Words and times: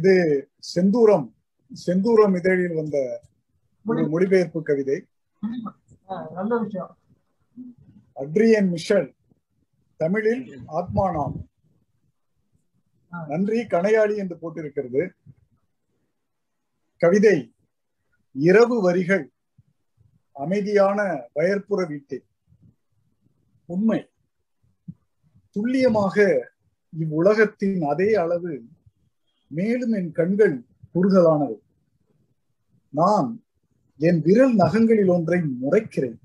இது 0.00 0.14
செந்தூரம் 0.74 1.26
செந்தூரம் 1.86 2.34
இதழில் 2.38 2.74
வந்த 2.78 2.96
ஒரு 3.86 4.08
மொழிபெயர்ப்பு 4.08 4.60
கவிதை. 4.62 4.96
நல்ல 6.34 6.58
விஷயம். 6.64 6.98
அட்ரியன் 8.14 8.68
மிஷல் 8.74 9.08
தமிழில் 9.96 10.44
ஆத்மானாம். 10.80 11.36
நன்றி 13.28 13.62
கணையாளி 13.62 14.16
என்று 14.16 14.38
போட்டிருக்கிறது. 14.42 15.02
கவிதை 16.96 17.36
இரவு 18.32 18.78
வரிகள் 18.82 19.26
அமைதியான 20.32 21.00
வயற்புற 21.34 21.88
வீட்டில் 21.88 22.26
உண்மை. 23.64 24.00
துல்லியமாக 25.50 26.16
இவ்வுலகத்தின் 26.92 27.80
அதே 27.82 28.14
அளவு 28.14 28.52
மேலும் 29.46 29.92
என் 29.92 30.12
கண்கள் 30.12 30.64
குறுகலானவை. 30.94 31.58
நான் 32.90 33.44
என் 33.98 34.22
விரல் 34.22 34.54
நகங்களில் 34.54 35.08
ஒன்றை 35.08 35.40
முறைக்கிறேன். 35.40 36.18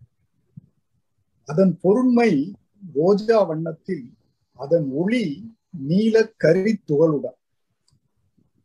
அதன் 1.46 1.80
பொருண்மை 1.84 2.54
ரோஜா 2.94 3.44
வண்ணத்தில் 3.44 4.14
அதன் 4.54 4.90
ஒளி 4.90 5.56
நீல 5.70 6.30
கரி 6.30 6.80
துகளுடன். 6.88 7.40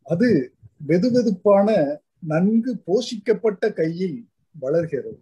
அது 0.03 0.53
வெதுவெதுப்பான 0.87 1.97
நன்கு 2.19 2.83
போஷிக்கப்பட்ட 2.87 3.73
கையில் 3.73 4.27
வளர்கிறது. 4.59 5.21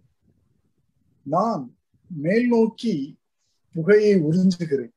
நான் 1.22 1.76
மேல் 2.08 2.48
நோக்கி 2.48 3.18
புகையை 3.72 4.22
உறிஞ்சுகிறேன். 4.22 4.92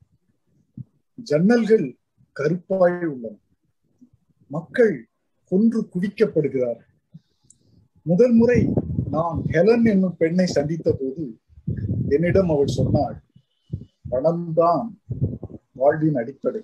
ஜன்னல்கள் 1.26 1.98
கருப்பாய் 2.40 3.06
உள்ளன. 3.06 3.36
மக்கள் 4.50 4.94
கொன்று 5.50 5.80
குவிக்கப்படுகிறார் 5.94 6.82
முதல் 8.02 8.34
முறை 8.34 8.60
நான் 9.12 9.40
ஹெலன் 9.48 9.86
என்னும் 9.86 10.18
பெண்ணை 10.18 10.46
சந்தித்த 10.46 10.98
போது 11.00 11.26
என்னிடம் 12.10 12.50
அவள் 12.50 12.78
சொன்னாள் 12.80 13.18
பணம்தான் 14.10 14.88
வாழ்வின் 15.72 16.16
அடிப்படை. 16.16 16.62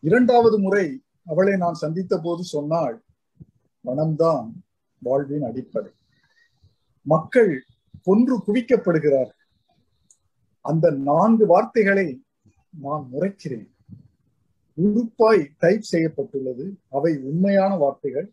இரண்டாவது 0.00 0.56
முறை 0.58 0.86
அவளை 1.24 1.54
நான் 1.56 1.82
சந்தித்த 1.82 2.20
போது 2.20 2.42
சொன்னாள் 2.44 2.96
பணம்தான் 3.80 4.46
வாழ்வின் 4.98 5.42
அடிப்படை. 5.42 5.92
மக்கள் 7.02 7.52
கொன்று 8.02 8.36
குவிக்கப்படுகிறார் 8.46 9.32
அந்த 10.60 10.90
நான்கு 10.90 11.44
வார்த்தைகளை 11.46 12.06
நான் 12.80 13.08
முறைக்கிறேன். 13.12 13.70
உறுப்பாய் 14.78 15.46
டைப் 15.58 15.82
செய்யப்பட்டுள்ளது. 15.82 16.76
அவை 16.90 17.18
உண்மையான 17.18 17.76
வார்த்தைகள். 17.76 18.32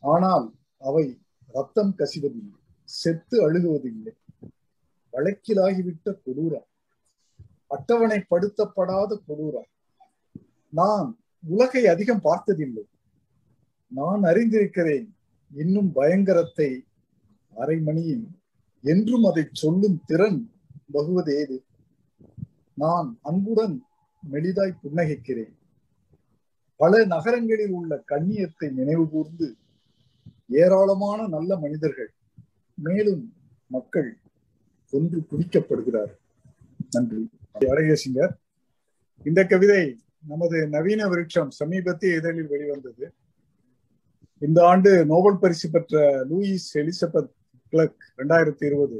ஆனால் 0.00 0.52
அவை 0.78 1.18
ரத்தம் 1.52 1.94
கசிவதில்லை. 1.98 2.56
செத்து 2.84 3.52
அழுகுவதில்லை. 3.52 4.16
வழக்கிலாகிவிட்ட 5.12 6.18
கொடூரம். 6.26 6.66
அட்டவணைப்படுத்தப்படாத 7.70 9.20
கொடூரம். 9.28 9.70
நான் 10.70 11.18
உலகை 11.48 11.86
அதிகம் 11.86 12.20
பார்த்ததில்லை. 12.20 12.86
நான் 13.88 14.22
அறிந்திருக்கிறேன். 14.22 15.08
இன்னும் 15.54 15.92
பயங்கரத்தை 15.94 16.84
அரை 17.56 17.78
மணியில் 17.78 18.28
என்றும் 18.82 19.24
அதை 19.24 19.48
சொல்லும் 19.52 20.02
திறன் 20.06 20.50
வகுவதேது 20.92 21.34
ஏது 21.34 21.64
நான் 22.74 23.18
அன்புடன் 23.22 23.84
மெலிதாய் 24.32 24.76
புன்னகைக்கிறேன். 24.82 25.57
பல 26.78 27.04
நகரங்களில் 27.04 27.70
உள்ள 27.70 27.92
கண்ணியத்தை 28.08 28.66
நினைவு 28.70 29.04
கூர்ந்து 29.10 29.56
ஏராளமான 30.48 31.26
நல்ல 31.26 31.56
மனிதர்கள் 31.56 32.10
மேலும் 32.74 33.24
மக்கள் 33.66 34.10
கொன்று 34.90 35.18
குவிக்கப்படுகிறார் 35.30 36.12
நன்றி. 36.90 37.22
அழகேசிங்கர் 37.60 38.34
இந்த 39.24 39.44
கவிதை 39.44 39.98
நமது 40.28 40.68
நவீன 40.68 41.08
விருட்சம் 41.08 41.50
சமீபத்திய 41.50 42.16
இதழில் 42.16 42.46
வெளிவந்தது. 42.46 43.12
இந்த 44.38 44.58
ஆண்டு 44.66 45.06
நோபல் 45.06 45.38
பரிசு 45.38 45.70
பெற்ற 45.70 46.26
லூயிஸ் 46.26 46.70
எலிசபெத் 46.74 47.32
கிளக் 47.72 48.00
இரண்டாயிரத்தி 48.16 48.64
இருபது 48.64 48.98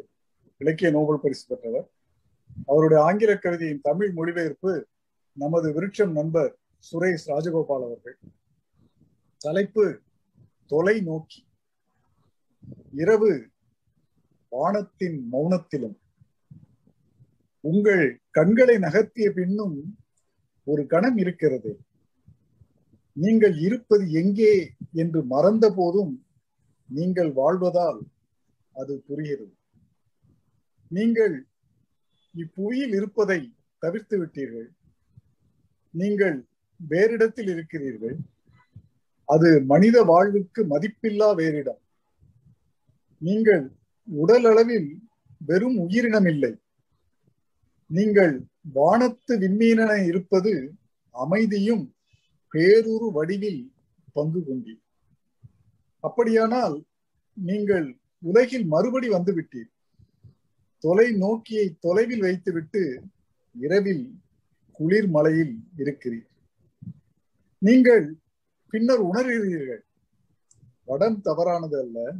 இலக்கிய 0.58 0.90
நோபல் 0.90 1.20
பரிசு 1.22 1.44
பெற்றவர். 1.48 1.88
அவருடைய 2.66 3.04
ஆங்கில 3.04 3.34
கவிதையின் 3.34 3.80
தமிழ் 3.82 4.12
மொழிபெயர்ப்பு 4.12 4.86
நமது 5.32 5.72
விருட்சம் 5.72 6.12
நண்பர் 6.12 6.52
சுரேஷ் 6.78 7.26
ராஜகோபால் 7.26 7.84
அவர்கள். 7.84 8.18
தலைப்பு 9.38 10.00
தொலை 10.66 11.00
நோக்கி. 11.00 11.46
இரவு 12.92 13.50
வானத்தின் 14.48 15.28
மௌனத்திலும். 15.32 15.98
உங்கள் 17.60 18.20
கண்களை 18.30 18.76
நகர்த்திய 18.76 19.30
பின்னும் 19.30 19.98
ஒரு 20.64 20.86
கணம் 20.86 21.16
இருக்கிறது. 21.16 21.80
நீங்கள் 23.12 23.58
இருப்பது 23.58 24.10
எங்கே 24.10 24.72
என்று 24.92 25.24
மறந்த 25.24 25.72
போதும் 25.72 26.26
நீங்கள் 26.88 27.32
வாழ்வதால் 27.32 28.00
அது 28.72 29.02
புரிகிறது. 29.06 29.56
நீங்கள் 30.88 31.46
இப்புவியில் 32.34 32.94
இருப்பதை 32.94 33.52
தவிர்த்து 33.78 34.24
விட்டீர்கள். 34.24 34.68
நீங்கள் 35.90 36.47
வேறிடத்தில் 36.86 37.50
இருக்கிறீர்கள். 37.54 38.16
அது 39.28 39.48
மனித 39.72 39.96
வாழ்வுக்கு 40.02 40.60
மதிப்பில்லா 40.64 41.28
வேறிடம். 41.40 41.80
நீங்கள் 43.22 43.64
உடல் 44.08 44.44
அளவில் 44.44 44.88
வெறும் 45.46 45.76
உயிரினம் 45.76 46.26
இல்லை 46.26 46.52
நீங்கள் 47.86 48.34
வானத்து 48.72 49.38
விண்மீனென 49.38 49.92
இருப்பது 50.04 50.52
அமைதியும் 51.10 51.84
பேருரு 52.52 53.08
வடிவில் 53.16 53.72
பங்கு 54.12 54.40
கொண்டீர். 54.40 54.82
அப்படியானால் 56.00 56.76
நீங்கள் 57.36 57.86
உலகில் 58.18 58.66
மறுபடி 58.66 59.08
வந்துவிட்டீர். 59.08 59.70
தொலை 60.84 61.06
நோக்கியை 61.12 61.66
தொலைவில் 61.80 62.20
வைத்துவிட்டு 62.20 62.82
இரவில் 63.54 64.04
குளிர் 64.72 65.08
மலையில் 65.08 65.54
இருக்கிறீர். 65.76 66.27
நீங்கள் 67.58 68.04
பின்னர் 68.72 69.02
உணர்கிறீர்கள் 69.10 69.82
வடம் 70.84 71.20
தவறானது 71.20 71.76
அல்ல 71.80 72.14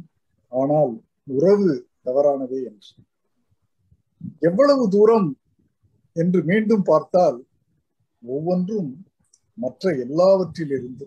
ஆனால் 0.51 0.93
உறவு 1.23 1.89
தவறானதே 2.05 2.59
என்று. 2.69 2.91
எவ்வளவு 4.39 4.89
தூரம் 4.89 5.29
என்று 6.15 6.43
மீண்டும் 6.43 6.83
பார்த்தால் 6.83 7.45
ஒவ்வொன்றும் 8.23 9.05
மற்ற 9.53 9.91
எல்லாவற்றிலிருந்து. 10.05 11.05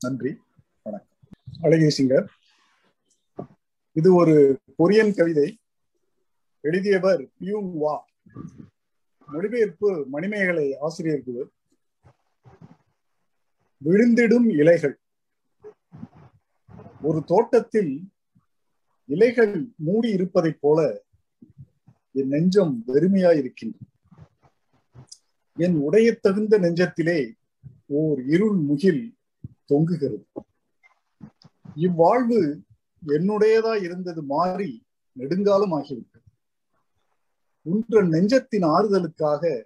நன்றி 0.00 0.32
வணக்கம். 0.82 1.16
அழகேசிங்கர் 1.62 2.26
இது 3.92 4.14
ஒரு 4.14 4.60
கொரியன் 4.78 5.14
கவிதை 5.14 5.48
எழுதியவர் 6.60 7.22
பியூங் 7.40 7.72
வா. 7.78 7.96
மொழிபெயர்ப்பு 9.28 9.90
மணிமேகலை 10.08 10.66
ஆசிரியர் 10.78 11.24
குழு. 11.24 11.42
விழுந்திடும் 13.84 14.48
இலைகள். 14.48 15.00
ஒரு 17.02 17.24
தோட்டத்தில் 17.24 18.08
இலைகள் 19.04 19.68
மூடி 19.76 20.10
இருப்பதைப் 20.10 20.60
போல 20.60 21.04
என் 22.12 22.28
நெஞ்சம் 22.28 22.84
வெறுமையாயிருக்கின்றது. 22.86 23.86
என் 25.56 25.76
உடைய 25.76 26.14
தகுந்த 26.14 26.58
நெஞ்சத்திலே 26.58 27.32
ஓர் 27.86 28.22
இருள் 28.24 28.56
முகில் 28.56 29.16
தொங்குகிறது. 29.72 30.24
இவ்வாழ்வு 31.76 32.62
என்னுடையதா 33.06 33.82
இருந்தது 33.82 34.22
மாறி 34.22 34.86
நெடுங்காலம் 35.12 35.72
ஆகிவிட்டது. 35.72 36.26
உன்ற 37.62 38.02
நெஞ்சத்தின் 38.02 38.62
ஆறுதலுக்காக 38.62 39.62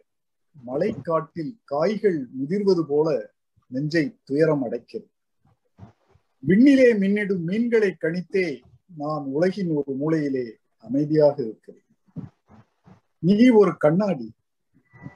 மழைக்காட்டில் 0.66 1.56
காய்கள் 1.64 2.28
முதிர்வது 2.40 2.82
போல 2.88 3.31
நெஞ்சை 3.72 4.04
துயரம் 4.24 4.64
அடைக்கிறது 4.66 5.08
விண்ணிலே 6.44 6.88
மின்னிடும் 7.02 7.44
மீன்களை 7.48 7.90
கணித்தே 8.00 8.46
நான் 8.96 9.24
உலகின் 9.36 9.70
ஒரு 9.78 9.92
மூலையிலே 10.00 10.46
அமைதியாக 10.86 11.36
இருக்கிறேன். 11.42 11.86
நீ 13.18 13.36
ஒரு 13.60 13.72
கண்ணாடி 13.84 14.28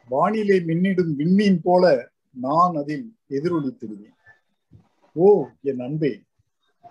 வானிலே 0.08 0.56
மின்னிடும் 0.68 1.12
விண்மீன் 1.20 1.58
போல 1.62 1.84
நான் 2.46 2.74
அதில் 2.80 3.06
எதிரொலித்திருவேன் 3.28 4.14
ஓ 5.16 5.26
என் 5.70 5.82
அன்பே 5.86 6.12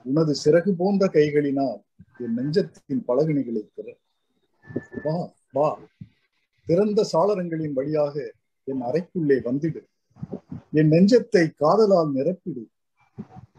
உனது 0.10 0.34
சிறகு 0.44 0.72
போன்ற 0.82 1.06
கைகளினால் 1.08 1.82
என் 2.24 2.36
நெஞ்சத்தின் 2.38 3.04
பலகணிகளை 3.08 3.64
திற. 3.76 3.88
வா 5.04 5.18
வா 5.52 5.70
திறந்த 6.68 7.00
சாளரங்களின் 7.12 7.76
வழியாக 7.80 8.16
என் 8.64 8.82
அறைக்குள்ளே 8.82 9.38
வந்திடு. 9.48 9.82
என் 10.76 10.90
நெஞ்சத்தை 10.90 11.52
காதலால் 11.56 12.14
நிரப்பிடு. 12.14 12.64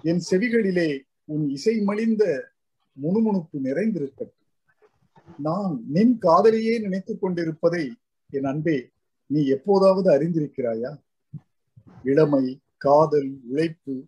என் 0.02 0.22
செவிகளிலே 0.30 1.00
உன் 1.24 1.48
இசை 1.48 1.80
மலிந்த 1.80 2.50
முணுமுணுப்பு 2.92 3.58
நிறைந்திருக்கட்டும். 3.58 4.34
நான் 5.38 5.84
நின் 5.88 6.18
காதலையே 6.22 6.80
நினைத்துக் 6.80 7.20
கொண்டிருப்பதை 7.20 7.92
என் 8.30 8.44
அன்பே 8.44 8.90
நீ 9.26 9.46
எப்போதாவது 9.46 10.10
அறிந்திருக்கிறாயா? 10.10 11.00
இளமை 12.04 12.60
காதல் 12.76 13.40
உழைப்பு 13.48 14.04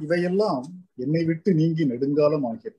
இவையெல்லாம் 0.00 0.88
என்னை 0.96 1.24
விட்டு 1.24 1.54
நீங்கி 1.54 1.84
நெடுங்காலம் 1.84 2.44
ஆகிறது. 2.44 2.78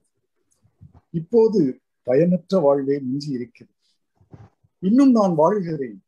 இப்போது 1.11 1.79
பயனற்ற 2.03 2.59
வாழ்வே 2.59 2.99
மிஞ்சி 2.99 3.31
இருக்கிறது 3.31 3.77
இன்னும் 4.79 5.11
நான் 5.11 5.35
வாழ்கிறேன். 5.35 6.03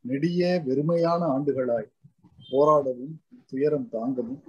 நெடிய 0.00 0.62
வெறுமையான 0.66 1.20
ஆண்டுகளாய். 1.20 1.94
போராடவும் 2.50 3.14
துயரம் 3.46 3.88
தாங்கவும். 3.92 4.42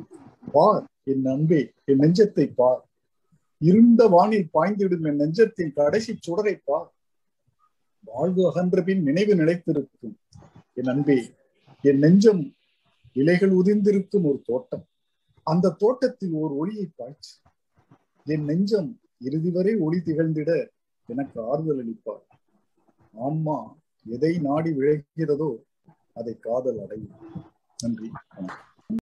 பார் 0.52 0.86
என் 1.04 1.26
அன்பே 1.26 1.62
என் 1.86 2.00
நெஞ்சத்தை 2.00 2.46
பார் 2.56 2.82
இருண்ட 3.62 4.08
வானில் 4.08 4.50
பாய்ந்திடும் 4.54 5.06
என் 5.10 5.20
நெஞ்சத்தின் 5.20 5.74
கடைசி 5.74 6.20
சுடரை 6.28 6.56
பார் 6.64 6.90
வாழ்வு 8.02 8.48
அகன்ற 8.50 8.82
பின் 8.82 9.02
நினைவு 9.04 9.34
நிலைத்திருக்கும். 9.36 10.16
என் 10.74 10.92
அன்பே 10.94 11.18
என் 11.82 11.98
நெஞ்சம் 11.98 12.44
இலைகள் 13.14 13.52
உதிர்ந்திருக்கும் 13.52 14.26
ஒரு 14.30 14.42
தோட்டம். 14.46 14.86
அந்த 15.44 15.70
தோட்டத்தில் 15.70 16.34
ஓர் 16.34 16.52
ஒளியை 16.52 16.88
பாய்ச்சு. 16.98 17.34
என் 18.26 18.44
நெஞ்சம் 18.44 18.90
இறுதி 19.18 19.50
வரை 19.50 19.76
ஒளி 19.76 20.00
திகழ்ந்திட 20.00 20.52
எனக்கு 21.10 21.38
ஆறுதல் 21.42 21.80
அளிப்பார். 21.84 22.26
ஆமா 23.26 23.58
எதை 24.06 24.38
நாடி 24.38 24.72
விழைகிறதோ 24.72 25.50
அதை 26.14 26.40
காதல் 26.40 26.80
அடையும். 26.80 27.16
நன்றி 27.80 28.08
வணக்கம் 28.08 28.67